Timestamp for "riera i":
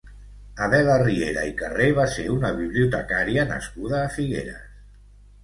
1.01-1.53